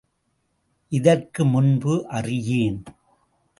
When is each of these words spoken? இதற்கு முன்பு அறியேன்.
இதற்கு 0.91 1.45
முன்பு 1.45 2.07
அறியேன். 2.09 2.83